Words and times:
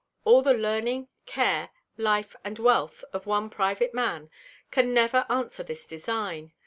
All 0.25 0.41
the 0.41 0.55
Learning, 0.55 1.09
Care, 1.27 1.69
Life 1.95 2.35
and 2.43 2.57
Wealth 2.57 3.03
of 3.13 3.27
one 3.27 3.51
Private 3.51 3.93
Man 3.93 4.31
can 4.71 4.95
never 4.95 5.27
answer 5.29 5.61
this 5.61 5.85
Design. 5.85 6.53